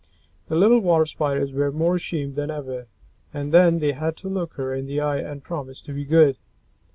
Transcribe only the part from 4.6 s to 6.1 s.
in the eye and promise to be